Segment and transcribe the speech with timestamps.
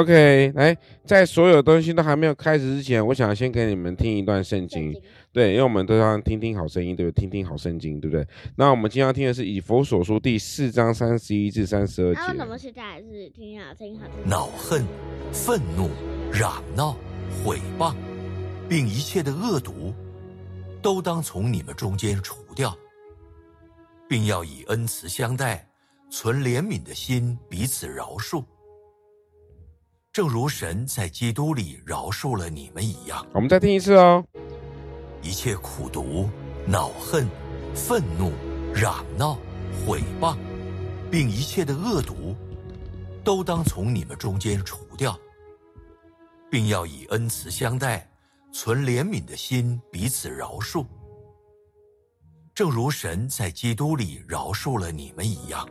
[0.00, 4.94] OK，来，在所有东西都还没有开始之前，我想先给你们听一段圣经。
[5.32, 7.20] 对，因为我们都要听听好声音，对不对？
[7.20, 8.24] 听听好圣经，对不对？
[8.56, 12.20] 那我们今天要听的是以佛所书第四章三十一至三十二节。
[12.20, 13.98] 那为什么现在还是听听好声音？
[13.98, 14.28] 好声音。
[14.28, 14.84] 恼恨、
[15.32, 15.90] 愤怒、
[16.32, 16.96] 嚷闹、
[17.44, 17.92] 毁谤，
[18.68, 19.92] 并一切的恶毒，
[20.80, 22.76] 都当从你们中间除掉，
[24.08, 25.66] 并要以恩慈相待，
[26.08, 28.44] 存怜悯的心，彼此饶恕。
[30.18, 34.26] 正如神在基督里饶恕了你们一样，我们再听一次哦。
[35.22, 36.28] 一切苦毒、
[36.66, 37.24] 恼恨、
[37.72, 38.32] 愤怒、
[38.74, 39.38] 嚷闹、
[39.86, 40.36] 毁谤，
[41.08, 42.34] 并一切的恶毒，
[43.22, 45.16] 都当从你们中间除掉，
[46.50, 48.10] 并要以恩慈相待，
[48.52, 50.84] 存怜悯的心，彼此饶恕。
[52.52, 55.64] 正如神在基督里饶恕了你们一样。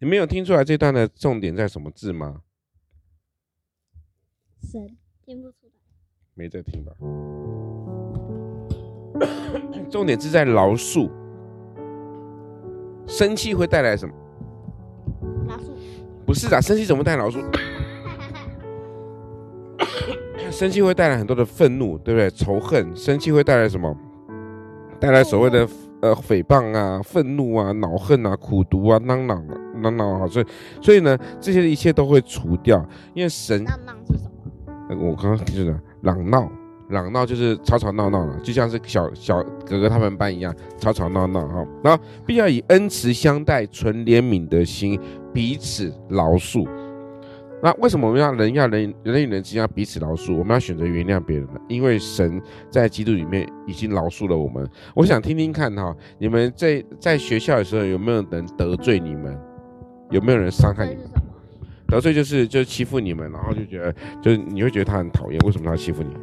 [0.00, 2.40] 你们有听出来这段的重点在什么字吗？
[4.70, 4.86] 神
[5.24, 5.72] 听不出来，
[6.34, 6.92] 没在听吧？
[9.88, 11.08] 重点是在饶恕。
[13.06, 14.14] 生气会带来什么？
[15.48, 15.70] 饶恕。
[16.26, 17.42] 不是啊，生气怎么带来饶恕？
[20.52, 22.28] 生气会带来很多的愤怒，对不对？
[22.30, 23.96] 仇恨，生气会带来什么？
[25.00, 25.66] 带来所谓的
[26.02, 29.42] 呃诽谤啊、愤怒啊、恼恨啊、苦毒啊、嚷嚷、
[29.80, 30.46] 嚷嚷啊，所以
[30.82, 33.64] 所以呢，这些一切都会除掉，因为神。
[34.88, 36.50] 我刚刚提的嚷闹，
[36.88, 41.66] 嚷闹就是吵吵闹闹了，就像是小小哥哥他们班一样吵吵闹闹哈。
[41.82, 44.98] 然后必要以恩慈相待，存怜悯的心，
[45.32, 46.66] 彼此饶恕。
[47.60, 50.36] 那为什么我们要人要人人与人之间要彼此饶恕？
[50.36, 51.60] 我们要选择原谅别人呢？
[51.68, 54.64] 因为神在基督里面已经饶恕了我们。
[54.94, 59.36] 我想听听看哈，你们在在学校的时候有没有人得罪你们？
[60.10, 61.04] 有没有人伤害你们？
[61.88, 63.90] 得罪就是就是欺负你们，然后就觉得
[64.20, 66.14] 就是你会觉得他很讨厌，为什么他欺负你？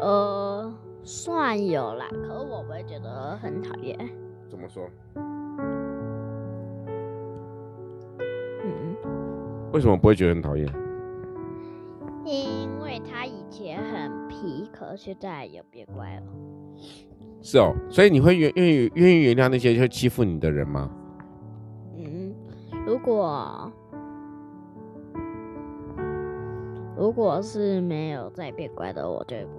[0.00, 0.72] 呃，
[1.02, 3.98] 算有啦，可是我不会觉得很讨厌。
[4.48, 4.88] 怎么说？
[8.64, 8.96] 嗯。
[9.72, 10.64] 为什么不会觉得很讨厌？
[12.24, 16.22] 因为他以前很皮，可现在也变乖了。
[17.42, 20.88] 是哦，所以你会愿愿意愿意原谅那些会欺负你的人吗？
[21.96, 22.32] 嗯，
[22.86, 23.72] 如果。
[26.98, 29.52] 如果是没有再变乖的，我就不，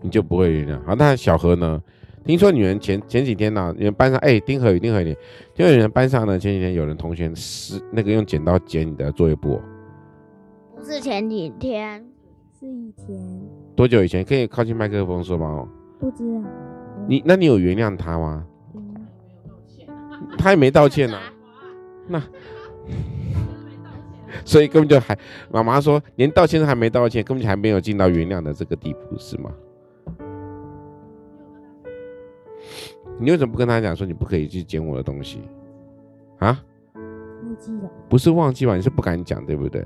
[0.00, 0.80] 你就不会原谅。
[0.84, 1.82] 好，那小何呢？
[2.24, 5.16] 听说你们前前几天呢、啊，你们班上，哎、欸，丁和宇，丁和宇，
[5.54, 9.60] 就有人班上呢，前几天有人同学是那个用剪刀剪你的作业簿。
[10.76, 12.06] 不是前几天，
[12.60, 13.40] 是以前。
[13.74, 14.24] 多久以前？
[14.24, 15.66] 可以靠近麦克风说吗？
[15.98, 16.42] 不知道。
[17.08, 18.46] 你那你有原谅他吗？
[18.74, 18.94] 嗯、
[20.36, 21.18] 他也没道歉啊。
[22.06, 22.22] 那。
[24.44, 25.16] 所以根本就还，
[25.50, 29.50] 妈妈说连道歉都还没道歉，根本就还没有进到原谅的这个地步，是吗？
[33.20, 35.40] 你为什么不跟他讲说你不可以去捡我的东西？
[36.38, 36.62] 啊？
[36.94, 37.90] 忘记了？
[38.08, 38.76] 不是忘记吧？
[38.76, 39.84] 你是不敢讲，对不对？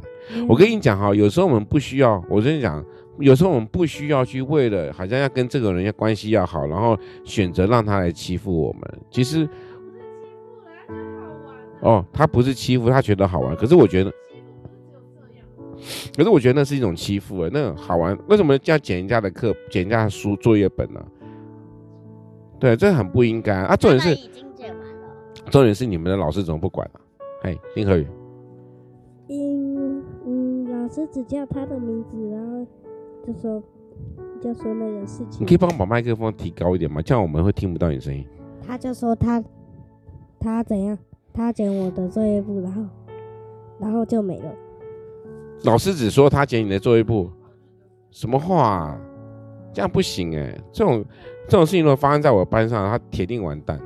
[0.48, 2.84] 我跟你讲哈，有时候我们不需要，我跟你讲，
[3.18, 8.82] 有时候我们不需要去为了好像要跟这个人要关系要好，然后选择让他来欺负我们。
[9.10, 9.48] 其实，
[11.80, 13.56] 哦，他不是欺负，他觉得好玩。
[13.56, 14.12] 可是我觉得。
[16.16, 21.04] 可是我觉得那是一种欺负哎，那好玩，为什么要捡人家的课、捡人家的书、作业本呢？
[22.58, 23.74] 对，这很不应该啊！
[23.74, 24.14] 重点是，
[25.50, 27.00] 重点是你们的老师怎么不管啊？
[27.42, 28.06] 嘿，丁和宇，
[29.28, 32.64] 嗯嗯，老师只叫他的名字，然后
[33.26, 33.62] 就说
[34.40, 35.42] 就说那个事情。
[35.42, 37.02] 你可以帮我把麦克风提高一点吗？
[37.02, 38.24] 这样我们会听不到你声音。
[38.64, 39.42] 他就说他
[40.38, 40.96] 他怎样，
[41.32, 42.84] 他捡我的作业簿，然后
[43.80, 44.54] 然后就没了。
[45.64, 47.30] 老师只说他捡你的作业簿，
[48.10, 49.00] 什么话啊？
[49.72, 50.54] 这样不行哎！
[50.70, 51.04] 这种
[51.48, 53.80] 这种事情如果发生在我班上，他铁定完蛋，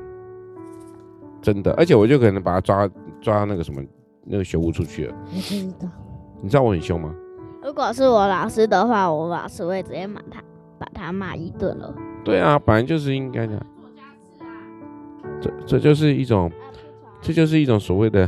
[1.41, 1.71] 真的。
[1.75, 2.89] 而且我就可能把他抓
[3.21, 3.81] 抓那个什么
[4.25, 5.15] 那个学务出去了。
[5.33, 5.87] 我知道。
[6.41, 7.15] 你知道我很凶吗？
[7.63, 10.43] 如果是我老师的话，我老师会直接骂他，
[10.77, 11.95] 把他骂一顿了。
[12.23, 13.65] 对啊，本来就是应该的。
[15.39, 16.51] 这这就是一种，
[17.21, 18.27] 这就是一种所谓的。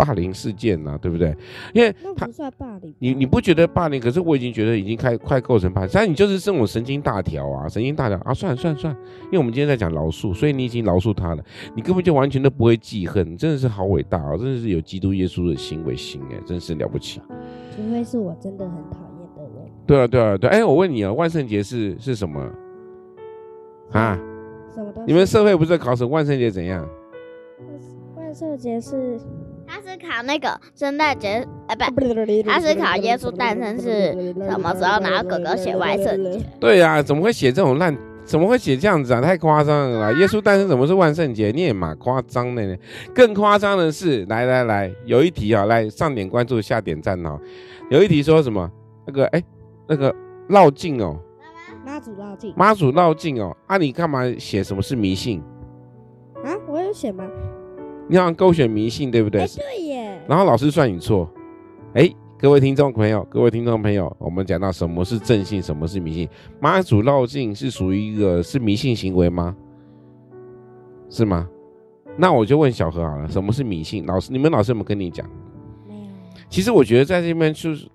[0.00, 1.36] 霸凌事件呐、啊，对不对？
[1.74, 4.00] 因为他不算霸凌，你你不觉得霸凌？
[4.00, 5.90] 可是我已经觉得已经开快构成霸凌。
[5.92, 8.32] 但你就是这种神经大条啊，神经大条啊！
[8.32, 11.44] 算了算了算了，因为我们今天在讲饶恕，所以你已经饶恕他了，
[11.74, 14.34] 你根本就完全都不会记恨，你真的是好伟大啊！
[14.38, 17.20] 真的是有基督耶稣的心为心哎，真是了不起。
[17.20, 17.26] 啊
[17.76, 19.70] 除非是我真的很讨厌的人。
[19.86, 22.40] 对啊对啊对，哎，我问你啊，万圣节是是什么
[23.92, 24.18] 啊？
[24.74, 24.92] 什么？
[25.06, 26.04] 你们社会不是考试？
[26.04, 26.88] 万圣节怎样？
[28.16, 29.20] 万圣节是。
[30.00, 32.00] 考那个圣诞节，哎，不，
[32.48, 36.40] 他是考耶稣诞生是什么时候，然后哥哥写万圣节。
[36.58, 37.96] 对呀、啊，怎么会写这种烂？
[38.24, 39.20] 怎么会写这样子啊？
[39.20, 40.12] 太夸张了啦！
[40.18, 41.50] 耶稣诞生怎么是万圣节？
[41.50, 42.76] 你也蛮夸张的呢。
[43.12, 47.40] 更夸张的是，来来来，有一题啊，来上点关注，下点赞哦。
[47.90, 48.70] 有一题说什么？
[49.06, 49.42] 那个哎，
[49.88, 50.14] 那个
[50.48, 51.18] 绕境哦，
[51.84, 53.56] 妈祖绕境，妈祖绕境哦。
[53.66, 55.42] 啊，你干嘛写什么是迷信？
[56.44, 57.24] 啊，我有写吗？
[58.10, 59.46] 你好像勾选迷信，对不对？
[59.46, 60.20] 对耶。
[60.26, 61.32] 然后老师算你错。
[61.94, 66.28] 哎，各位听众朋友，各位听众朋友，我们讲到什么是正信，什么是迷信。
[66.58, 69.56] 妈祖绕境是属于一个是迷信行为吗？
[71.08, 71.48] 是吗？
[72.16, 74.04] 那我就问小何好了，什么是迷信？
[74.06, 75.24] 老师，你们老师有没有跟你讲？
[75.86, 76.10] 没有。
[76.48, 77.88] 其实我觉得在这边就是，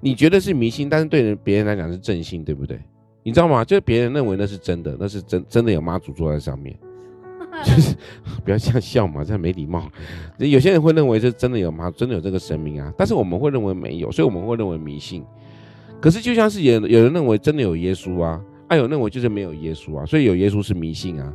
[0.00, 2.78] 你觉得是迷信，但是对人别人来讲是正信，对不对？
[3.22, 3.64] 你知道吗？
[3.64, 6.78] 就是别人认为那是真的，那是真真的有妈祖坐在上面。
[7.64, 7.94] 就是
[8.44, 9.86] 不要这样笑嘛，这样没礼貌。
[10.38, 11.92] 有些人会认为这真的有吗？
[11.94, 12.90] 真的有这个神明啊？
[12.96, 15.22] 但是我们会认为没有，所以我们会认为迷信。
[16.00, 21.32] 可是就像是有有人认为真的有耶稣啊，啊有认为就是没有耶稣啊，所以有耶稣是迷信啊。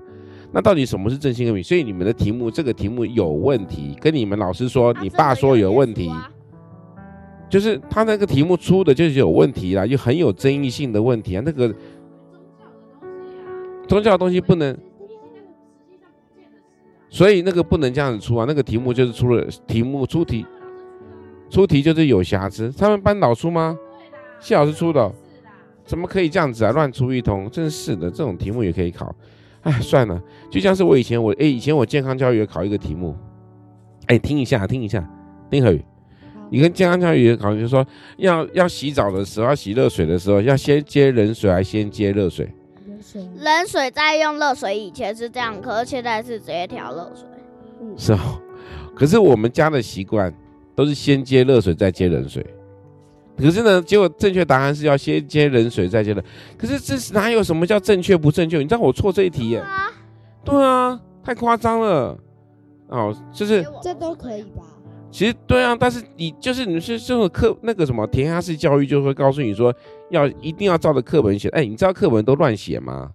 [0.52, 1.78] 那到底什么是正信跟迷信？
[1.78, 6.12] 所以你们的题目这个题目有问题，跟你们老师说，你爸说有问题，
[7.48, 11.44] 就是他那个题目出的就是有问题啦，就很有争议性的问题啊。
[11.46, 11.74] 那个
[13.88, 14.76] 宗教的东西不能。
[17.10, 20.46] 所以那个不能这样子出啊，那个题目就是出了题目出题，
[21.50, 22.72] 出题就是有瑕疵。
[22.78, 23.78] 他们班导出吗？
[24.40, 25.12] 谢老师出的，
[25.86, 26.72] 怎么可以这样子啊？
[26.72, 29.16] 乱出一通，真是的，这种题目也可以考。
[29.62, 30.22] 哎，算了，
[30.52, 33.16] 就像是我以前我哎，以前我健康教育也考一个题目，
[34.06, 35.06] 哎，听一下，听一下，
[35.50, 35.84] 丁和宇，
[36.50, 37.86] 你跟健康教育也考，就说
[38.18, 42.48] 要要洗澡的时候，要洗热水的时候，要先接冷水还先接热水？
[43.38, 47.26] 冷水在用热水以前是这样，可是现在是直接调热水。
[47.98, 48.42] 是哦，
[48.96, 50.34] 可是我们家的习惯
[50.76, 52.46] 都是先接热水再接冷水。
[53.38, 56.24] 可是呢，结果正确答案是要先接冷水再接热。
[56.58, 58.58] 可是这是哪有什么叫正确不正确？
[58.58, 59.60] 你知道我错这一题耶？
[59.60, 59.92] 啊
[60.44, 62.18] 对啊，太夸张了。
[62.88, 64.64] 哦，就是这都可以吧？
[65.10, 69.74] 其实对啊，但是你就是你是这种课那个什么填鸭式教育就会告诉你说
[70.10, 71.50] 要一定要照着课本写。
[71.50, 73.12] 哎，你知道课本都乱写吗？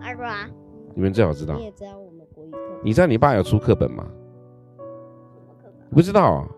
[0.00, 0.48] 二哥啊，
[0.94, 1.56] 你们最好知道。
[1.56, 2.58] 你也知道我们国语课。
[2.84, 4.06] 你知道你爸有出课本吗？
[5.90, 6.48] 不知道啊。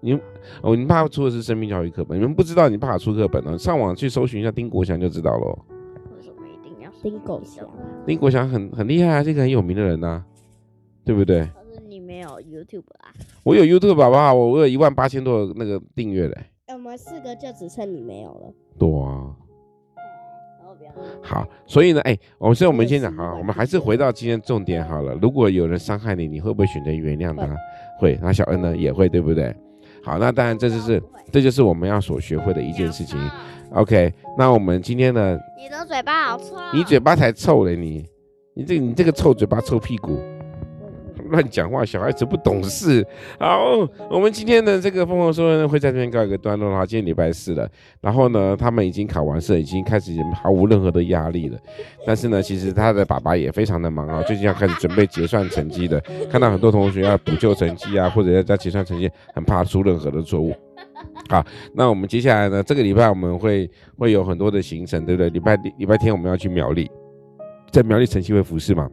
[0.00, 0.18] 你
[0.62, 2.16] 哦，你爸出的是生命教育课本。
[2.16, 3.58] 你们不知道你爸出课本呢？
[3.58, 5.58] 上网去搜寻一下丁国祥就知道喽。
[6.16, 7.66] 为什么一定要丁国祥？
[8.06, 10.24] 丁国祥很很厉害啊，是一个很有名的人呐、啊，
[11.04, 11.48] 对不对？
[12.48, 13.12] YouTube 啊，
[13.44, 16.36] 我有 YouTube 宝宝，我我有一万八千多那个订阅嘞。
[16.72, 18.52] 我们四个就只剩你没有了。
[18.78, 19.34] 多啊。
[21.22, 25.14] 好，所以呢，哎，我所以我们先讲好，我们还是回到今天重点好了。
[25.20, 27.54] 如果有人伤害你，你会不会选择原谅他？
[27.98, 28.18] 会。
[28.22, 29.54] 那小恩呢也会，对不对？
[30.02, 33.18] 好，那当然这就是这就是我们要所学会的一件事情。
[33.72, 35.38] OK，那我们今天呢？
[35.58, 36.56] 你的嘴巴好臭。
[36.72, 38.06] 你嘴巴才臭嘞，你
[38.54, 40.18] 你这你这个臭嘴巴臭屁股。
[41.30, 43.06] 乱讲话，小孩子不懂事。
[43.38, 43.76] 好，
[44.10, 46.86] 我们今天的这个疯狂说呢，会在这边告一个段落了。
[46.86, 47.68] 今天礼拜四了，
[48.00, 51.58] 然后呢，他们已经考完试，已经开始毫无任何的压力了。
[52.06, 60.54] 但是呢，其实他的爸爸也非常的忙啊，最近要开始准备结算成绩的，看到很多同学要补救成绩啊，或者要在结算成绩，很怕出任何的错误。
[61.28, 61.44] 好，
[61.74, 65.30] 那我们接下来呢，这个礼拜我们会会有很多的行程，对不对？
[65.30, 66.90] 礼拜礼拜天我们要去苗栗，
[67.70, 68.88] 在苗栗晨曦会服侍吗？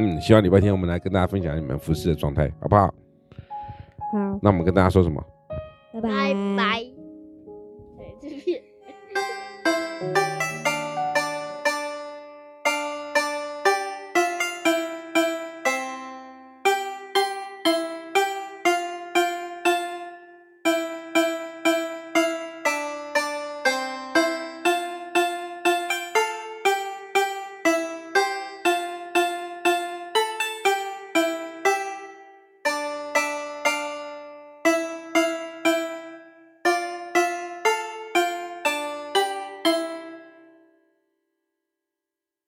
[0.00, 2.86] 嗯，希望礼拜天我们来跟大家分享你们服侍的状态，好不好？
[2.86, 4.38] 好。
[4.42, 5.24] 那我们跟大家说什么？
[5.92, 6.08] 拜拜。
[6.08, 6.93] 拜拜。